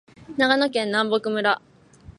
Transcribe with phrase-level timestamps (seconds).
[0.35, 1.61] 長野県南牧村